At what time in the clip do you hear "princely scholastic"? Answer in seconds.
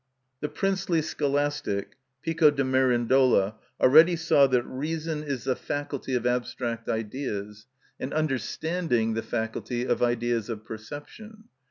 0.49-1.91